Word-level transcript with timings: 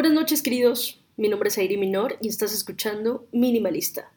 Buenas 0.00 0.14
noches, 0.14 0.40
queridos. 0.40 0.98
Mi 1.18 1.28
nombre 1.28 1.50
es 1.50 1.58
Airi 1.58 1.76
Minor 1.76 2.16
y 2.22 2.28
estás 2.28 2.54
escuchando 2.54 3.28
Minimalista. 3.32 4.10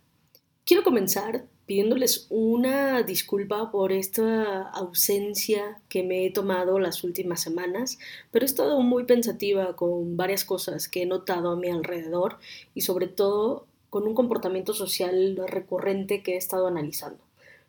Quiero 0.65 0.81
comenzar 0.81 1.45
pidiéndoles 1.65 2.27
una 2.29 3.03
disculpa 3.03 3.69
por 3.69 3.91
esta 3.91 4.61
ausencia 4.69 5.81
que 5.89 6.01
me 6.01 6.25
he 6.25 6.31
tomado 6.31 6.79
las 6.79 7.03
últimas 7.03 7.41
semanas, 7.41 7.99
pero 8.31 8.45
he 8.45 8.47
estado 8.47 8.79
muy 8.79 9.03
pensativa 9.03 9.75
con 9.75 10.15
varias 10.15 10.45
cosas 10.45 10.87
que 10.87 11.01
he 11.01 11.05
notado 11.05 11.51
a 11.51 11.57
mi 11.57 11.67
alrededor 11.67 12.37
y 12.73 12.79
sobre 12.79 13.07
todo 13.07 13.67
con 13.89 14.07
un 14.07 14.15
comportamiento 14.15 14.73
social 14.73 15.37
recurrente 15.47 16.23
que 16.23 16.35
he 16.35 16.37
estado 16.37 16.67
analizando. 16.67 17.25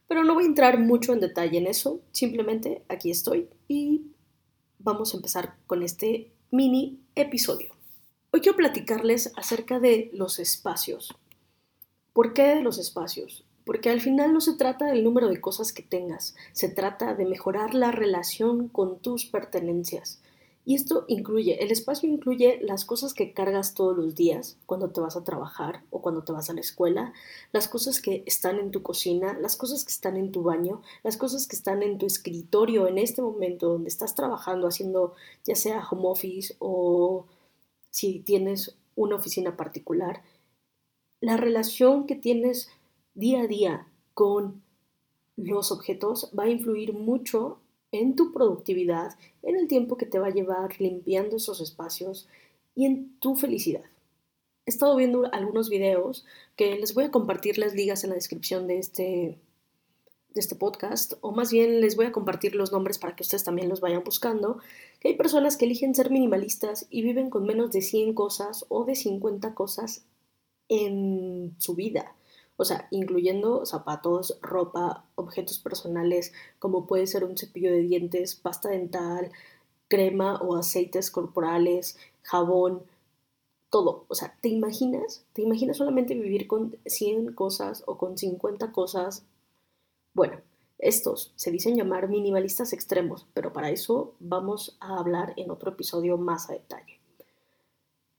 Pero 0.06 0.22
no 0.22 0.34
voy 0.34 0.44
a 0.44 0.46
entrar 0.46 0.78
mucho 0.78 1.12
en 1.14 1.18
detalle 1.18 1.58
en 1.58 1.66
eso, 1.66 2.00
simplemente 2.12 2.84
aquí 2.88 3.10
estoy 3.10 3.48
y 3.66 4.02
vamos 4.78 5.12
a 5.12 5.16
empezar 5.16 5.56
con 5.66 5.82
este 5.82 6.30
mini 6.52 7.00
episodio. 7.16 7.73
Hoy 8.34 8.40
quiero 8.40 8.56
platicarles 8.56 9.32
acerca 9.36 9.78
de 9.78 10.10
los 10.12 10.40
espacios. 10.40 11.14
¿Por 12.12 12.34
qué 12.34 12.56
de 12.56 12.62
los 12.62 12.78
espacios? 12.78 13.44
Porque 13.64 13.90
al 13.90 14.00
final 14.00 14.32
no 14.32 14.40
se 14.40 14.54
trata 14.54 14.86
del 14.86 15.04
número 15.04 15.28
de 15.28 15.40
cosas 15.40 15.72
que 15.72 15.84
tengas, 15.84 16.34
se 16.50 16.68
trata 16.68 17.14
de 17.14 17.26
mejorar 17.26 17.74
la 17.74 17.92
relación 17.92 18.66
con 18.66 18.98
tus 18.98 19.24
pertenencias. 19.24 20.20
Y 20.64 20.74
esto 20.74 21.04
incluye, 21.06 21.62
el 21.62 21.70
espacio 21.70 22.10
incluye 22.10 22.58
las 22.60 22.84
cosas 22.84 23.14
que 23.14 23.32
cargas 23.32 23.74
todos 23.74 23.96
los 23.96 24.16
días, 24.16 24.58
cuando 24.66 24.90
te 24.90 25.00
vas 25.00 25.14
a 25.16 25.22
trabajar 25.22 25.84
o 25.90 26.02
cuando 26.02 26.24
te 26.24 26.32
vas 26.32 26.50
a 26.50 26.54
la 26.54 26.60
escuela, 26.60 27.12
las 27.52 27.68
cosas 27.68 28.00
que 28.00 28.24
están 28.26 28.58
en 28.58 28.72
tu 28.72 28.82
cocina, 28.82 29.38
las 29.38 29.54
cosas 29.54 29.84
que 29.84 29.92
están 29.92 30.16
en 30.16 30.32
tu 30.32 30.42
baño, 30.42 30.82
las 31.04 31.16
cosas 31.16 31.46
que 31.46 31.54
están 31.54 31.84
en 31.84 31.98
tu 31.98 32.06
escritorio 32.06 32.88
en 32.88 32.98
este 32.98 33.22
momento 33.22 33.68
donde 33.68 33.90
estás 33.90 34.16
trabajando, 34.16 34.66
haciendo 34.66 35.14
ya 35.44 35.54
sea 35.54 35.86
home 35.88 36.08
office 36.08 36.56
o 36.58 37.26
si 37.94 38.18
tienes 38.18 38.76
una 38.96 39.14
oficina 39.14 39.56
particular, 39.56 40.24
la 41.20 41.36
relación 41.36 42.08
que 42.08 42.16
tienes 42.16 42.68
día 43.14 43.42
a 43.42 43.46
día 43.46 43.86
con 44.14 44.64
los 45.36 45.70
objetos 45.70 46.32
va 46.36 46.42
a 46.42 46.50
influir 46.50 46.92
mucho 46.92 47.60
en 47.92 48.16
tu 48.16 48.32
productividad, 48.32 49.16
en 49.44 49.54
el 49.54 49.68
tiempo 49.68 49.96
que 49.96 50.06
te 50.06 50.18
va 50.18 50.26
a 50.26 50.34
llevar 50.34 50.80
limpiando 50.80 51.36
esos 51.36 51.60
espacios 51.60 52.26
y 52.74 52.86
en 52.86 53.16
tu 53.20 53.36
felicidad. 53.36 53.84
He 54.66 54.72
estado 54.72 54.96
viendo 54.96 55.32
algunos 55.32 55.68
videos 55.68 56.26
que 56.56 56.76
les 56.76 56.94
voy 56.94 57.04
a 57.04 57.12
compartir 57.12 57.58
las 57.58 57.74
ligas 57.74 58.02
en 58.02 58.10
la 58.10 58.16
descripción 58.16 58.66
de 58.66 58.78
este, 58.78 59.38
de 60.34 60.40
este 60.40 60.56
podcast, 60.56 61.14
o 61.20 61.32
más 61.32 61.52
bien 61.52 61.80
les 61.80 61.96
voy 61.96 62.06
a 62.06 62.12
compartir 62.12 62.54
los 62.56 62.72
nombres 62.72 62.98
para 62.98 63.14
que 63.14 63.22
ustedes 63.22 63.44
también 63.44 63.68
los 63.68 63.80
vayan 63.80 64.02
buscando, 64.04 64.58
que 65.00 65.08
hay 65.08 65.16
personas 65.16 65.56
que 65.56 65.64
eligen 65.64 65.94
ser 65.94 66.10
minimalistas 66.10 66.86
y 66.90 67.02
viven 67.02 67.30
con 67.30 67.44
menos 67.44 67.70
de 67.70 67.82
100 67.82 68.14
cosas 68.14 68.66
o 68.68 68.84
de 68.84 68.96
50 68.96 69.54
cosas 69.54 70.04
en 70.68 71.54
su 71.58 71.74
vida. 71.74 72.14
O 72.56 72.64
sea, 72.64 72.88
incluyendo 72.90 73.64
zapatos, 73.66 74.38
ropa, 74.42 75.04
objetos 75.14 75.58
personales, 75.58 76.32
como 76.58 76.86
puede 76.86 77.06
ser 77.06 77.24
un 77.24 77.36
cepillo 77.36 77.70
de 77.70 77.80
dientes, 77.80 78.34
pasta 78.34 78.68
dental, 78.68 79.30
crema 79.88 80.36
o 80.40 80.56
aceites 80.56 81.10
corporales, 81.10 81.96
jabón, 82.22 82.82
todo. 83.70 84.04
O 84.08 84.14
sea, 84.14 84.36
¿te 84.40 84.48
imaginas? 84.48 85.24
¿Te 85.32 85.42
imaginas 85.42 85.76
solamente 85.76 86.14
vivir 86.14 86.46
con 86.46 86.76
100 86.86 87.34
cosas 87.34 87.82
o 87.86 87.98
con 87.98 88.16
50 88.16 88.72
cosas 88.72 89.24
bueno, 90.14 90.40
estos 90.78 91.32
se 91.36 91.50
dicen 91.50 91.76
llamar 91.76 92.08
minimalistas 92.08 92.72
extremos, 92.72 93.26
pero 93.34 93.52
para 93.52 93.70
eso 93.70 94.14
vamos 94.20 94.76
a 94.80 94.98
hablar 94.98 95.34
en 95.36 95.50
otro 95.50 95.72
episodio 95.72 96.16
más 96.16 96.48
a 96.48 96.54
detalle. 96.54 97.00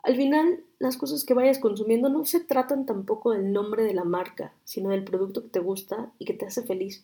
Al 0.03 0.15
final, 0.15 0.63
las 0.77 0.97
cosas 0.97 1.23
que 1.23 1.33
vayas 1.33 1.57
consumiendo 1.57 2.09
no 2.09 2.25
se 2.25 2.39
tratan 2.39 2.85
tampoco 2.85 3.31
del 3.31 3.51
nombre 3.51 3.83
de 3.83 3.93
la 3.93 4.03
marca, 4.03 4.53
sino 4.63 4.89
del 4.89 5.03
producto 5.03 5.41
que 5.41 5.49
te 5.49 5.59
gusta 5.59 6.11
y 6.19 6.25
que 6.25 6.35
te 6.35 6.45
hace 6.45 6.61
feliz. 6.61 7.03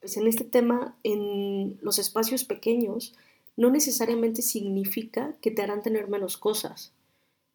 Pues 0.00 0.16
en 0.16 0.26
este 0.26 0.44
tema, 0.44 0.96
en 1.02 1.78
los 1.82 1.98
espacios 1.98 2.44
pequeños, 2.44 3.14
no 3.56 3.70
necesariamente 3.70 4.40
significa 4.40 5.34
que 5.42 5.50
te 5.50 5.62
harán 5.62 5.82
tener 5.82 6.08
menos 6.08 6.38
cosas. 6.38 6.92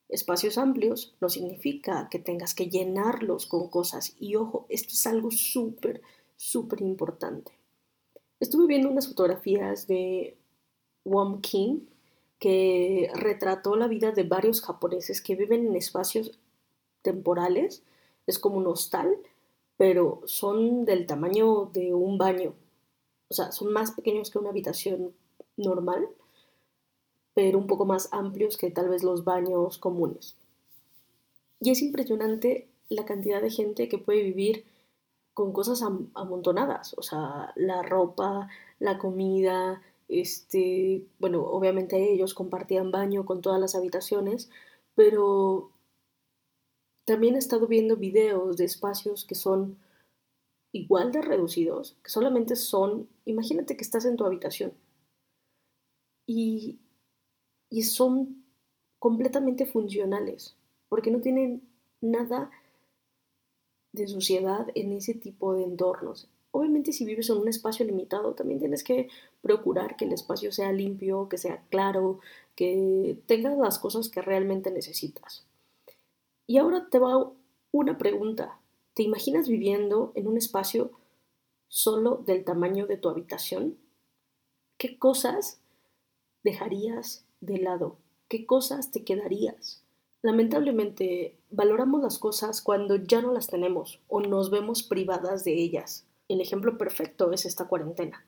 Espacios 0.10 0.60
amplios 0.60 1.16
no 1.22 1.30
significa 1.30 2.08
que 2.12 2.20
tengas 2.20 2.54
que 2.54 2.70
llenarlos 2.70 3.48
con 3.48 3.70
cosas. 3.70 4.16
Y 4.20 4.36
ojo, 4.36 4.68
esto 4.70 4.90
es 4.90 5.08
algo 5.08 5.32
súper, 5.32 6.02
súper 6.36 6.82
importante. 6.82 7.52
Estuve 8.40 8.68
viendo 8.68 8.90
unas 8.90 9.08
fotografías 9.08 9.88
de 9.88 10.38
Wom 11.06 11.42
King 11.42 11.82
que 12.40 13.10
retrató 13.14 13.76
la 13.76 13.88
vida 13.88 14.12
de 14.12 14.24
varios 14.24 14.62
japoneses 14.62 15.22
que 15.22 15.36
viven 15.36 15.66
en 15.66 15.76
espacios 15.76 16.38
temporales. 17.02 17.84
Es 18.28 18.38
como 18.40 18.58
un 18.58 18.68
hostal, 18.68 19.18
pero 19.78 20.22
son 20.26 20.86
del 20.86 21.06
tamaño 21.06 21.70
de 21.74 21.94
un 21.94 22.18
baño. 22.18 22.54
O 23.30 23.34
sea, 23.34 23.52
son 23.52 23.72
más 23.72 23.92
pequeños 23.92 24.30
que 24.30 24.40
una 24.40 24.50
habitación 24.50 25.14
normal, 25.56 26.08
pero 27.34 27.58
un 27.58 27.68
poco 27.68 27.86
más 27.86 28.10
amplios 28.12 28.58
que 28.58 28.72
tal 28.72 28.90
vez 28.90 29.04
los 29.04 29.24
baños 29.24 29.78
comunes. 29.78 30.36
Y 31.60 31.72
es 31.72 31.82
impresionante 31.82 32.68
la 32.90 33.06
cantidad 33.06 33.42
de 33.42 33.50
gente 33.50 33.88
que 33.88 33.98
puede 33.98 34.22
vivir 34.22 34.66
con 35.34 35.52
cosas 35.52 35.82
amontonadas, 36.14 36.96
o 36.98 37.02
sea, 37.02 37.52
la 37.56 37.82
ropa, 37.82 38.50
la 38.80 38.98
comida, 39.00 39.82
este, 40.08 41.06
bueno, 41.20 41.44
obviamente 41.44 42.12
ellos 42.12 42.34
compartían 42.34 42.92
baño 42.92 43.26
con 43.26 43.42
todas 43.42 43.60
las 43.60 43.76
habitaciones, 43.76 44.50
pero 44.96 45.72
también 47.06 47.36
he 47.36 47.40
estado 47.40 47.68
viendo 47.68 47.98
videos 47.98 48.58
de 48.58 48.66
espacios 48.66 49.26
que 49.26 49.36
son 49.36 49.78
igual 50.72 51.12
de 51.12 51.22
reducidos, 51.22 51.98
que 52.04 52.10
solamente 52.10 52.56
son, 52.56 53.10
imagínate 53.26 53.76
que 53.76 53.84
estás 53.84 54.06
en 54.06 54.18
tu 54.18 54.26
habitación 54.26 54.74
y, 56.28 56.80
y 57.70 57.84
son 57.84 58.44
completamente 59.00 59.66
funcionales, 59.66 60.56
porque 60.90 61.12
no 61.12 61.22
tienen 61.22 61.68
nada 62.02 62.52
de 63.94 64.08
suciedad 64.08 64.68
en 64.76 64.92
ese 64.92 65.14
tipo 65.14 65.54
de 65.54 65.64
entornos. 65.64 66.28
Obviamente 66.52 66.92
si 66.92 67.06
vives 67.06 67.30
en 67.30 67.38
un 67.38 67.48
espacio 67.48 67.86
limitado, 67.86 68.34
también 68.34 68.60
tienes 68.60 68.84
que 68.84 69.08
procurar 69.42 69.96
que 69.96 70.06
el 70.06 70.14
espacio 70.14 70.52
sea 70.52 70.72
limpio, 70.72 71.30
que 71.30 71.38
sea 71.38 71.64
claro, 71.70 72.20
que 72.56 73.18
tenga 73.26 73.56
las 73.56 73.80
cosas 73.80 74.10
que 74.10 74.22
realmente 74.22 74.70
necesitas. 74.70 75.46
Y 76.46 76.58
ahora 76.58 76.90
te 76.90 77.00
va 77.00 77.32
una 77.72 77.98
pregunta. 77.98 78.60
¿Te 78.94 79.04
imaginas 79.04 79.48
viviendo 79.48 80.12
en 80.16 80.28
un 80.28 80.38
espacio 80.38 80.92
solo 81.68 82.18
del 82.18 82.44
tamaño 82.44 82.86
de 82.86 82.98
tu 82.98 83.10
habitación? 83.10 83.78
¿Qué 84.78 85.00
cosas 85.00 85.60
dejarías 86.44 87.26
de 87.42 87.58
lado? 87.58 87.98
¿Qué 88.28 88.46
cosas 88.46 88.92
te 88.92 89.04
quedarías? 89.04 89.83
Lamentablemente, 90.24 91.36
valoramos 91.52 92.02
las 92.02 92.18
cosas 92.18 92.62
cuando 92.62 92.96
ya 92.96 93.22
no 93.22 93.34
las 93.34 93.48
tenemos 93.48 94.00
o 94.08 94.22
nos 94.22 94.50
vemos 94.50 94.82
privadas 94.82 95.44
de 95.44 95.54
ellas. 95.54 96.06
El 96.30 96.40
ejemplo 96.40 96.78
perfecto 96.78 97.34
es 97.34 97.46
esta 97.46 97.68
cuarentena, 97.68 98.26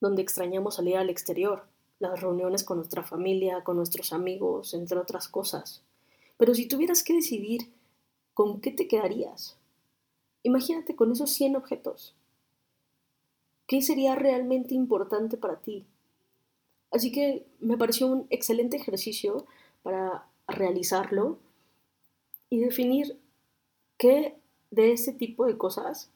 donde 0.00 0.22
extrañamos 0.22 0.76
salir 0.76 0.98
al 0.98 1.10
exterior, 1.10 1.64
las 1.98 2.20
reuniones 2.20 2.62
con 2.62 2.76
nuestra 2.76 3.02
familia, 3.02 3.64
con 3.64 3.76
nuestros 3.76 4.12
amigos, 4.12 4.72
entre 4.74 4.98
otras 4.98 5.26
cosas. 5.26 5.82
Pero 6.36 6.54
si 6.54 6.66
tuvieras 6.66 7.02
que 7.02 7.14
decidir, 7.14 7.72
¿con 8.34 8.60
qué 8.60 8.70
te 8.70 8.86
quedarías? 8.86 9.58
Imagínate 10.44 10.94
con 10.94 11.10
esos 11.10 11.30
100 11.32 11.56
objetos. 11.56 12.14
¿Qué 13.66 13.82
sería 13.82 14.14
realmente 14.14 14.76
importante 14.76 15.36
para 15.36 15.56
ti? 15.56 15.86
Así 16.92 17.10
que 17.10 17.44
me 17.58 17.76
pareció 17.76 18.06
un 18.06 18.28
excelente 18.30 18.76
ejercicio 18.76 19.46
para 19.84 20.26
realizarlo 20.48 21.38
y 22.50 22.58
definir 22.58 23.20
qué 23.96 24.36
de 24.72 24.92
ese 24.92 25.12
tipo 25.12 25.46
de 25.46 25.56
cosas 25.56 26.10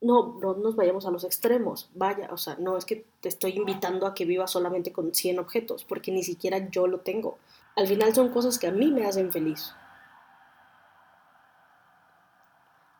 no, 0.00 0.38
no 0.40 0.54
nos 0.54 0.76
vayamos 0.76 1.06
a 1.06 1.10
los 1.10 1.24
extremos, 1.24 1.90
vaya, 1.94 2.28
o 2.30 2.36
sea, 2.36 2.56
no 2.56 2.76
es 2.76 2.84
que 2.84 3.06
te 3.20 3.28
estoy 3.28 3.52
invitando 3.52 4.06
a 4.06 4.14
que 4.14 4.26
vivas 4.26 4.50
solamente 4.50 4.92
con 4.92 5.14
100 5.14 5.38
objetos, 5.38 5.84
porque 5.84 6.12
ni 6.12 6.22
siquiera 6.22 6.68
yo 6.70 6.86
lo 6.86 7.00
tengo. 7.00 7.38
Al 7.74 7.86
final 7.86 8.14
son 8.14 8.28
cosas 8.28 8.58
que 8.58 8.66
a 8.66 8.70
mí 8.70 8.92
me 8.92 9.06
hacen 9.06 9.32
feliz. 9.32 9.74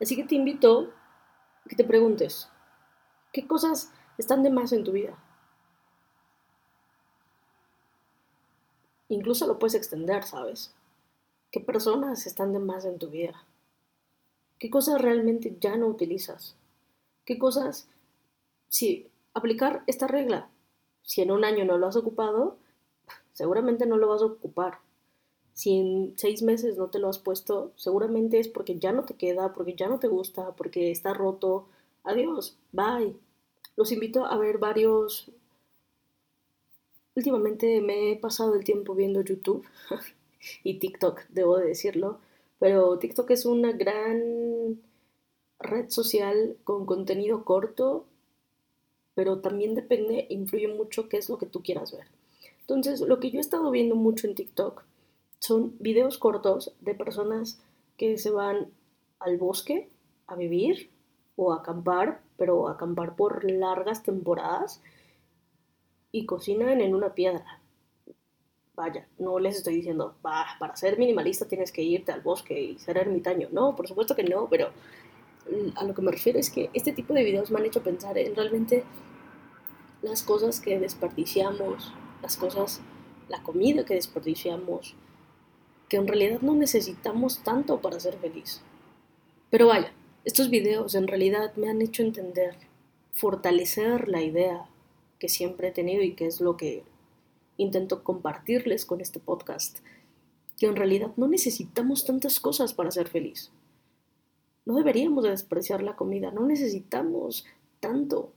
Así 0.01 0.15
que 0.15 0.23
te 0.23 0.35
invito 0.35 0.91
a 1.63 1.69
que 1.69 1.75
te 1.75 1.83
preguntes, 1.83 2.49
¿qué 3.31 3.47
cosas 3.47 3.93
están 4.17 4.41
de 4.41 4.49
más 4.49 4.73
en 4.73 4.83
tu 4.83 4.91
vida? 4.91 5.15
Incluso 9.15 9.47
lo 9.47 9.57
puedes 9.57 9.75
extender, 9.75 10.25
¿sabes? 10.25 10.73
¿Qué 11.49 11.61
personas 11.61 12.27
están 12.27 12.51
de 12.51 12.59
más 12.59 12.83
en 12.83 12.99
tu 12.99 13.07
vida? 13.09 13.45
¿Qué 14.59 14.69
cosas 14.69 15.01
realmente 15.01 15.55
ya 15.61 15.77
no 15.77 15.87
utilizas? 15.87 16.57
¿Qué 17.23 17.39
cosas, 17.39 17.87
si 18.67 19.07
aplicar 19.33 19.83
esta 19.87 20.05
regla, 20.07 20.49
si 21.01 21.21
en 21.21 21.31
un 21.31 21.45
año 21.45 21.63
no 21.63 21.77
lo 21.77 21.87
has 21.87 21.95
ocupado, 21.95 22.57
seguramente 23.31 23.85
no 23.85 23.95
lo 23.95 24.09
vas 24.09 24.21
a 24.21 24.25
ocupar. 24.25 24.79
Si 25.53 25.77
en 25.77 26.13
seis 26.17 26.41
meses 26.41 26.77
no 26.77 26.89
te 26.89 26.99
lo 26.99 27.07
has 27.07 27.17
puesto, 27.19 27.71
seguramente 27.77 28.39
es 28.39 28.49
porque 28.49 28.77
ya 28.79 28.91
no 28.91 29.05
te 29.05 29.13
queda, 29.13 29.53
porque 29.53 29.75
ya 29.75 29.87
no 29.87 29.97
te 29.97 30.09
gusta, 30.09 30.51
porque 30.57 30.91
está 30.91 31.13
roto. 31.13 31.69
Adiós, 32.03 32.57
bye. 32.73 33.15
Los 33.77 33.93
invito 33.93 34.25
a 34.25 34.37
ver 34.37 34.57
varios... 34.57 35.31
Últimamente 37.15 37.79
me 37.81 38.11
he 38.11 38.15
pasado 38.17 38.55
el 38.55 38.63
tiempo 38.65 38.93
viendo 38.93 39.21
YouTube 39.21 39.65
y 40.63 40.79
TikTok, 40.79 41.21
debo 41.29 41.57
de 41.57 41.67
decirlo, 41.67 42.19
pero 42.59 42.99
TikTok 42.99 43.31
es 43.31 43.45
una 43.45 43.71
gran 43.71 44.81
red 45.59 45.89
social 45.89 46.57
con 46.65 46.85
contenido 46.85 47.45
corto, 47.45 48.05
pero 49.13 49.39
también 49.39 49.75
depende, 49.75 50.27
influye 50.29 50.67
mucho 50.67 51.07
qué 51.07 51.17
es 51.17 51.29
lo 51.29 51.37
que 51.37 51.45
tú 51.45 51.63
quieras 51.63 51.93
ver. 51.93 52.05
Entonces, 52.61 52.99
lo 52.99 53.19
que 53.19 53.31
yo 53.31 53.37
he 53.37 53.41
estado 53.41 53.71
viendo 53.71 53.95
mucho 53.95 54.27
en 54.27 54.35
TikTok 54.35 54.83
son 55.39 55.75
videos 55.79 56.17
cortos 56.17 56.73
de 56.81 56.95
personas 56.95 57.59
que 57.97 58.17
se 58.17 58.31
van 58.31 58.71
al 59.19 59.37
bosque 59.37 59.87
a 60.27 60.35
vivir 60.35 60.89
o 61.37 61.53
a 61.53 61.57
acampar, 61.57 62.21
pero 62.37 62.67
a 62.67 62.73
acampar 62.73 63.15
por 63.15 63.49
largas 63.49 64.03
temporadas 64.03 64.81
y 66.15 66.25
cocinan 66.25 66.79
en 66.79 66.95
una 66.95 67.13
piedra. 67.13 67.59
Vaya, 68.73 69.05
no 69.19 69.37
les 69.37 69.57
estoy 69.57 69.75
diciendo, 69.75 70.15
para 70.21 70.73
ser 70.77 70.97
minimalista 70.97 71.45
tienes 71.45 71.73
que 71.73 71.81
irte 71.81 72.13
al 72.13 72.21
bosque 72.21 72.57
y 72.57 72.79
ser 72.79 72.97
ermitaño. 72.97 73.49
No, 73.51 73.75
por 73.75 73.85
supuesto 73.85 74.15
que 74.15 74.23
no, 74.23 74.47
pero 74.49 74.69
a 75.75 75.83
lo 75.83 75.93
que 75.93 76.01
me 76.01 76.13
refiero 76.13 76.39
es 76.39 76.49
que 76.49 76.69
este 76.73 76.93
tipo 76.93 77.13
de 77.13 77.25
videos 77.25 77.51
me 77.51 77.59
han 77.59 77.65
hecho 77.65 77.83
pensar 77.83 78.17
en 78.17 78.33
realmente 78.33 78.85
las 80.01 80.23
cosas 80.23 80.61
que 80.61 80.79
desperdiciamos, 80.79 81.91
las 82.21 82.37
cosas, 82.37 82.79
la 83.27 83.43
comida 83.43 83.83
que 83.83 83.95
desperdiciamos, 83.95 84.95
que 85.89 85.97
en 85.97 86.07
realidad 86.07 86.39
no 86.39 86.55
necesitamos 86.55 87.43
tanto 87.43 87.81
para 87.81 87.99
ser 87.99 88.15
feliz. 88.19 88.61
Pero 89.49 89.67
vaya, 89.67 89.91
estos 90.23 90.49
videos 90.49 90.95
en 90.95 91.09
realidad 91.09 91.53
me 91.57 91.69
han 91.69 91.81
hecho 91.81 92.03
entender, 92.03 92.55
fortalecer 93.11 94.07
la 94.07 94.21
idea 94.21 94.69
que 95.19 95.29
siempre 95.29 95.69
he 95.69 95.71
tenido 95.71 96.03
y 96.03 96.15
que 96.15 96.27
es 96.27 96.41
lo 96.41 96.57
que 96.57 96.83
intento 97.57 98.03
compartirles 98.03 98.85
con 98.85 99.01
este 99.01 99.19
podcast, 99.19 99.79
que 100.57 100.65
en 100.67 100.75
realidad 100.75 101.11
no 101.17 101.27
necesitamos 101.27 102.05
tantas 102.05 102.39
cosas 102.39 102.73
para 102.73 102.91
ser 102.91 103.07
feliz. 103.07 103.51
No 104.65 104.75
deberíamos 104.75 105.23
despreciar 105.23 105.83
la 105.83 105.95
comida, 105.95 106.31
no 106.31 106.45
necesitamos 106.45 107.45
tanto. 107.79 108.31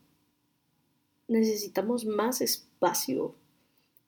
Necesitamos 1.27 2.05
más 2.05 2.41
espacio 2.41 3.35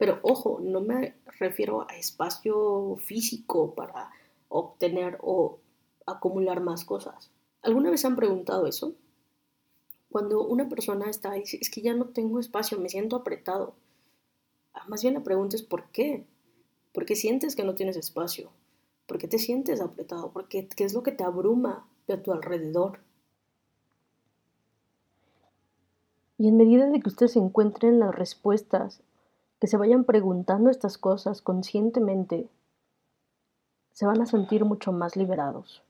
pero 0.01 0.19
ojo, 0.23 0.61
no 0.63 0.81
me 0.81 1.15
refiero 1.39 1.83
a 1.83 1.95
espacio 1.95 2.97
físico 3.05 3.75
para 3.75 4.11
obtener 4.49 5.19
o 5.21 5.59
acumular 6.07 6.63
más 6.63 6.87
cosas. 6.87 7.31
¿Alguna 7.61 7.91
vez 7.91 8.07
han 8.07 8.17
preguntado 8.17 8.67
eso? 8.67 8.95
Cuando 10.11 10.45
una 10.45 10.69
persona 10.69 11.09
está 11.09 11.33
ahí, 11.33 11.45
es 11.45 11.71
que 11.71 11.83
ya 11.83 11.95
no 11.95 12.07
tengo 12.07 12.41
espacio, 12.41 12.79
me 12.79 12.89
siento 12.89 13.17
apretado. 13.17 13.75
Ah, 14.75 14.85
más 14.89 15.03
bien 15.03 15.15
la 15.15 15.23
pregunta 15.23 15.57
es 15.57 15.63
¿por 15.63 15.91
qué? 15.91 16.27
¿Por 16.93 17.07
qué 17.07 17.15
sientes 17.15 17.55
que 17.55 17.65
no 17.65 17.75
tienes 17.77 17.97
espacio? 17.97 18.51
¿Por 19.07 19.19
qué 19.19 19.29
te 19.29 19.39
sientes 19.39 19.81
apretado? 19.81 20.33
¿Por 20.33 20.49
qué, 20.49 20.69
¿Qué 20.69 20.85
es 20.85 20.95
lo 20.95 21.03
que 21.03 21.13
te 21.13 21.25
abruma 21.25 21.87
de 22.09 22.17
tu 22.17 22.33
alrededor? 22.33 23.01
Y 26.39 26.49
en 26.49 26.57
medida 26.57 26.87
de 26.87 27.01
que 27.01 27.09
ustedes 27.09 27.37
encuentren 27.37 28.01
las 28.01 28.15
respuestas 28.15 29.03
que 29.61 29.67
se 29.67 29.77
vayan 29.77 30.05
preguntando 30.05 30.71
estas 30.71 30.97
cosas 30.97 31.43
conscientemente, 31.43 32.49
se 33.93 34.07
van 34.07 34.23
a 34.23 34.27
sentir 34.27 34.65
mucho 34.65 34.91
más 34.91 35.17
liberados. 35.17 35.83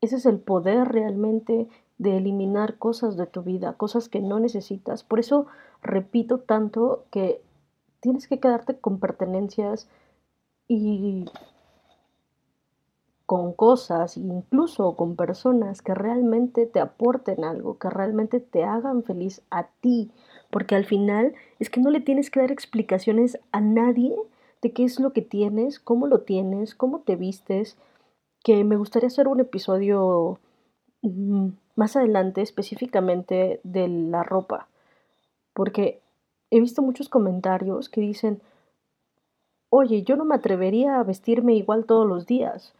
Ese 0.00 0.16
es 0.16 0.26
el 0.26 0.38
poder 0.38 0.88
realmente 0.88 1.68
de 1.98 2.16
eliminar 2.16 2.78
cosas 2.78 3.16
de 3.16 3.26
tu 3.26 3.42
vida, 3.42 3.74
cosas 3.74 4.08
que 4.08 4.20
no 4.20 4.40
necesitas. 4.40 5.04
Por 5.04 5.20
eso 5.20 5.46
repito 5.82 6.38
tanto 6.38 7.04
que 7.10 7.40
tienes 8.00 8.26
que 8.28 8.40
quedarte 8.40 8.78
con 8.78 8.98
pertenencias 8.98 9.88
y 10.68 11.26
con 13.26 13.54
cosas, 13.54 14.16
incluso 14.16 14.96
con 14.96 15.16
personas 15.16 15.80
que 15.80 15.94
realmente 15.94 16.66
te 16.66 16.80
aporten 16.80 17.44
algo, 17.44 17.78
que 17.78 17.88
realmente 17.88 18.40
te 18.40 18.64
hagan 18.64 19.02
feliz 19.02 19.42
a 19.50 19.68
ti, 19.80 20.10
porque 20.50 20.74
al 20.74 20.84
final 20.84 21.34
es 21.58 21.70
que 21.70 21.80
no 21.80 21.90
le 21.90 22.00
tienes 22.00 22.30
que 22.30 22.40
dar 22.40 22.52
explicaciones 22.52 23.38
a 23.50 23.60
nadie 23.60 24.14
de 24.60 24.72
qué 24.72 24.84
es 24.84 25.00
lo 25.00 25.12
que 25.12 25.22
tienes, 25.22 25.80
cómo 25.80 26.06
lo 26.06 26.20
tienes, 26.20 26.74
cómo 26.74 27.00
te 27.00 27.16
vistes, 27.16 27.78
que 28.42 28.62
me 28.62 28.76
gustaría 28.76 29.06
hacer 29.06 29.26
un 29.26 29.40
episodio 29.40 30.38
más 31.74 31.96
adelante 31.96 32.42
específicamente 32.42 33.60
de 33.62 33.88
la 33.88 34.22
ropa, 34.22 34.68
porque 35.52 36.00
he 36.50 36.60
visto 36.60 36.82
muchos 36.82 37.08
comentarios 37.08 37.88
que 37.88 38.00
dicen, 38.00 38.40
oye, 39.70 40.02
yo 40.02 40.16
no 40.16 40.24
me 40.24 40.36
atrevería 40.36 40.98
a 40.98 41.02
vestirme 41.02 41.54
igual 41.54 41.84
todos 41.84 42.06
los 42.06 42.26
días. 42.26 42.74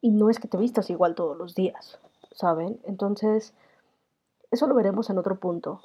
Y 0.00 0.10
no 0.10 0.30
es 0.30 0.38
que 0.38 0.48
te 0.48 0.58
vistas 0.58 0.90
igual 0.90 1.14
todos 1.14 1.36
los 1.36 1.54
días, 1.54 1.98
¿saben? 2.32 2.78
Entonces, 2.84 3.52
eso 4.50 4.66
lo 4.66 4.74
veremos 4.74 5.10
en 5.10 5.18
otro 5.18 5.40
punto. 5.40 5.80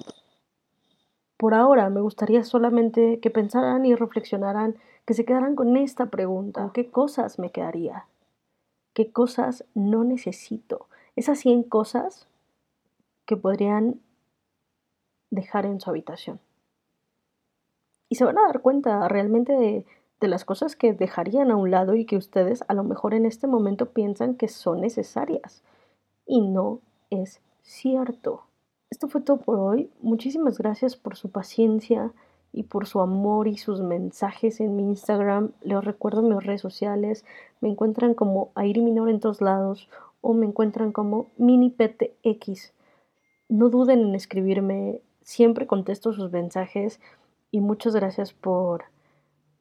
Por 1.37 1.55
ahora 1.55 1.89
me 1.89 2.01
gustaría 2.01 2.43
solamente 2.43 3.19
que 3.19 3.31
pensaran 3.31 3.83
y 3.85 3.95
reflexionaran, 3.95 4.75
que 5.05 5.15
se 5.15 5.25
quedaran 5.25 5.55
con 5.55 5.75
esta 5.75 6.05
pregunta. 6.05 6.69
¿Qué 6.73 6.91
cosas 6.91 7.39
me 7.39 7.51
quedaría? 7.51 8.05
¿Qué 8.93 9.11
cosas 9.11 9.65
no 9.73 10.03
necesito? 10.03 10.87
Esas 11.15 11.39
100 11.39 11.63
cosas 11.63 12.27
que 13.25 13.37
podrían 13.37 13.99
dejar 15.29 15.65
en 15.65 15.79
su 15.79 15.89
habitación. 15.89 16.39
Y 18.09 18.15
se 18.15 18.25
van 18.25 18.37
a 18.37 18.47
dar 18.47 18.61
cuenta 18.61 19.07
realmente 19.07 19.53
de, 19.53 19.85
de 20.19 20.27
las 20.27 20.43
cosas 20.43 20.75
que 20.75 20.93
dejarían 20.93 21.51
a 21.51 21.55
un 21.55 21.71
lado 21.71 21.95
y 21.95 22.05
que 22.05 22.17
ustedes 22.17 22.63
a 22.67 22.73
lo 22.73 22.83
mejor 22.83 23.13
en 23.13 23.25
este 23.25 23.47
momento 23.47 23.91
piensan 23.91 24.35
que 24.35 24.47
son 24.47 24.81
necesarias. 24.81 25.63
Y 26.25 26.41
no 26.41 26.79
es 27.09 27.39
cierto 27.61 28.45
esto 28.91 29.07
fue 29.07 29.21
todo 29.21 29.37
por 29.37 29.57
hoy. 29.57 29.89
Muchísimas 30.01 30.57
gracias 30.57 30.97
por 30.97 31.15
su 31.15 31.31
paciencia 31.31 32.11
y 32.51 32.63
por 32.63 32.85
su 32.85 32.99
amor 32.99 33.47
y 33.47 33.57
sus 33.57 33.81
mensajes 33.81 34.59
en 34.59 34.75
mi 34.75 34.83
Instagram. 34.83 35.53
Les 35.61 35.81
recuerdo 35.81 36.21
mis 36.21 36.43
redes 36.43 36.59
sociales. 36.59 37.23
Me 37.61 37.69
encuentran 37.69 38.13
como 38.13 38.51
Airi 38.53 38.81
Minor 38.81 39.09
en 39.09 39.21
todos 39.21 39.39
lados 39.39 39.87
o 40.21 40.33
me 40.33 40.45
encuentran 40.45 40.91
como 40.91 41.31
MiniPTX. 41.37 42.73
No 43.49 43.69
duden 43.69 44.01
en 44.01 44.15
escribirme. 44.15 45.01
Siempre 45.23 45.67
contesto 45.67 46.13
sus 46.13 46.31
mensajes 46.31 46.99
y 47.51 47.59
muchas 47.59 47.95
gracias 47.95 48.33
por, 48.33 48.85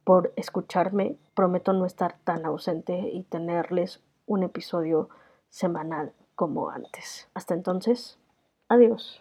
por 0.05 0.33
escucharme. 0.37 1.17
Prometo 1.35 1.73
no 1.73 1.85
estar 1.85 2.19
tan 2.25 2.47
ausente 2.47 3.11
y 3.13 3.25
tenerles 3.25 4.03
un 4.27 4.43
episodio 4.43 5.09
semanal 5.49 6.13
como 6.35 6.71
antes. 6.71 7.29
Hasta 7.35 7.55
entonces. 7.55 8.19
Adiós. 8.69 9.21